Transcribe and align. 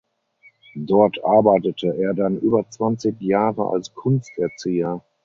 Dort 0.87 1.23
arbeitete 1.23 1.95
er 1.95 2.15
dann 2.15 2.39
über 2.39 2.67
zwanzig 2.71 3.21
Jahre 3.21 3.67
als 3.69 3.93
Kunsterzieher. 3.93 5.03